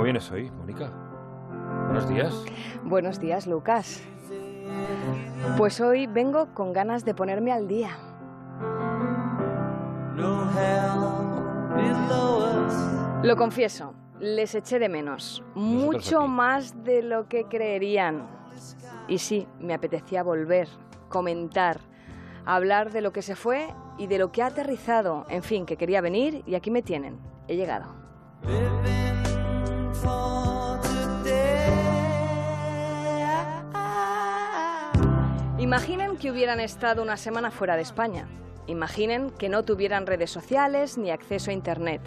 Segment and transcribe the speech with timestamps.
[0.00, 0.90] vienes hoy, Mónica?
[1.86, 2.44] Buenos días.
[2.84, 4.02] Buenos días, Lucas.
[5.56, 7.90] Pues hoy vengo con ganas de ponerme al día.
[13.22, 18.26] Lo confieso, les eché de menos, mucho más de lo que creerían.
[19.08, 20.68] Y sí, me apetecía volver,
[21.08, 21.80] comentar,
[22.44, 23.68] hablar de lo que se fue
[23.98, 25.26] y de lo que ha aterrizado.
[25.28, 27.18] En fin, que quería venir y aquí me tienen.
[27.48, 27.94] He llegado.
[35.72, 38.28] Imaginen que hubieran estado una semana fuera de España.
[38.66, 42.02] Imaginen que no tuvieran redes sociales ni acceso a Internet.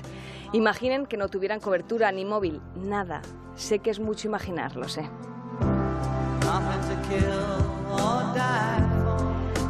[0.53, 3.23] Imaginen que no tuvieran cobertura ni móvil, nada.
[3.55, 5.09] Sé que es mucho imaginar, lo sé.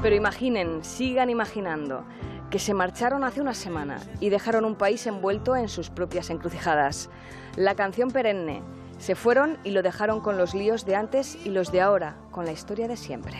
[0.01, 2.03] Pero imaginen, sigan imaginando,
[2.49, 7.09] que se marcharon hace una semana y dejaron un país envuelto en sus propias encrucijadas.
[7.55, 8.61] La canción perenne.
[8.97, 12.43] Se fueron y lo dejaron con los líos de antes y los de ahora, con
[12.43, 13.37] la historia de siempre.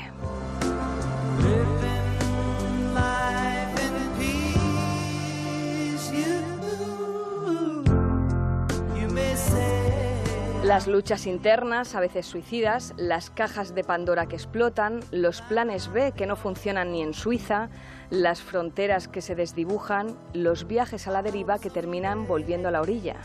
[10.65, 16.11] Las luchas internas, a veces suicidas, las cajas de Pandora que explotan, los planes B
[16.13, 17.69] que no funcionan ni en Suiza,
[18.09, 22.81] las fronteras que se desdibujan, los viajes a la deriva que terminan volviendo a la
[22.81, 23.17] orilla.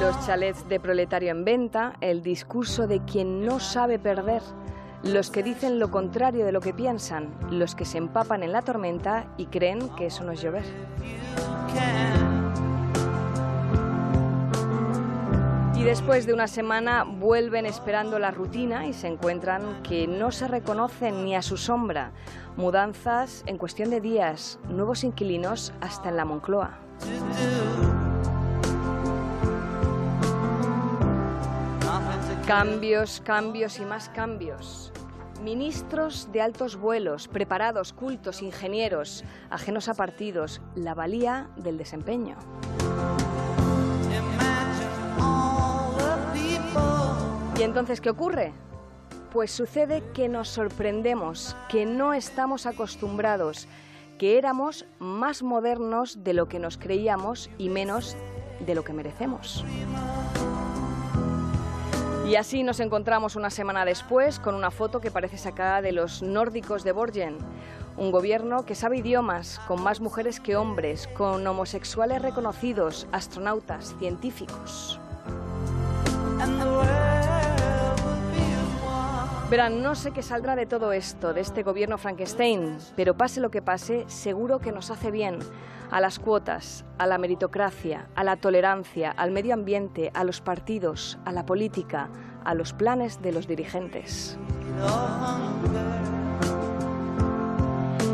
[0.00, 4.40] Los chalets de proletario en venta, el discurso de quien no sabe perder,
[5.04, 8.62] los que dicen lo contrario de lo que piensan, los que se empapan en la
[8.62, 10.64] tormenta y creen que eso no es llover.
[15.76, 20.48] Y después de una semana vuelven esperando la rutina y se encuentran que no se
[20.48, 22.12] reconocen ni a su sombra.
[22.56, 26.78] Mudanzas en cuestión de días, nuevos inquilinos hasta en la Moncloa.
[32.46, 34.93] Cambios, cambios y más cambios.
[35.44, 42.38] Ministros de altos vuelos, preparados, cultos, ingenieros, ajenos a partidos, la valía del desempeño.
[47.58, 48.54] ¿Y entonces qué ocurre?
[49.34, 53.68] Pues sucede que nos sorprendemos, que no estamos acostumbrados,
[54.16, 58.16] que éramos más modernos de lo que nos creíamos y menos
[58.64, 59.62] de lo que merecemos.
[62.26, 66.22] Y así nos encontramos una semana después con una foto que parece sacada de los
[66.22, 67.36] nórdicos de Borgen.
[67.98, 74.98] Un gobierno que sabe idiomas, con más mujeres que hombres, con homosexuales reconocidos, astronautas, científicos.
[79.54, 83.52] Verán, no sé qué saldrá de todo esto, de este gobierno Frankenstein, pero pase lo
[83.52, 85.38] que pase, seguro que nos hace bien
[85.92, 91.20] a las cuotas, a la meritocracia, a la tolerancia, al medio ambiente, a los partidos,
[91.24, 92.08] a la política,
[92.42, 94.36] a los planes de los dirigentes.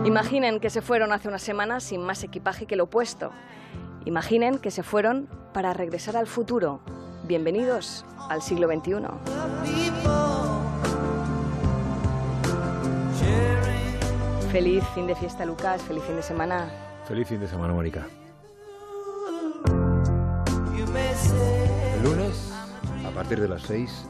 [0.04, 3.30] Imaginen que se fueron hace una semana sin más equipaje que lo opuesto.
[4.04, 6.80] Imaginen que se fueron para regresar al futuro.
[7.26, 10.19] Bienvenidos al siglo XXI.
[14.52, 15.80] Feliz fin de fiesta, Lucas.
[15.82, 16.68] Feliz fin de semana.
[17.06, 18.08] Feliz fin de semana, Mónica.
[21.94, 22.52] El lunes,
[23.06, 24.06] a partir de las 6,